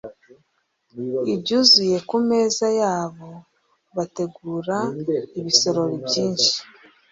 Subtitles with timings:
[1.33, 3.29] ibyuzuye ku meza yabo
[3.95, 4.77] Bategura
[5.39, 6.53] ibisorori byinshi